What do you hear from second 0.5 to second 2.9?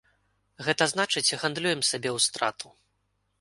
Гэта значыць, гандлюем сабе ў страту.